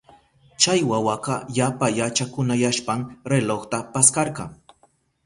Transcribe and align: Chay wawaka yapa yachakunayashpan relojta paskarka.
Chay 0.61 0.79
wawaka 0.91 1.35
yapa 1.57 1.87
yachakunayashpan 1.99 2.99
relojta 3.31 3.77
paskarka. 3.93 4.43